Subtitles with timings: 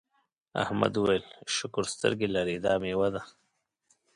[0.63, 1.25] احمد وویل
[1.55, 3.21] شکر سترګې لرې او دا میوه ده.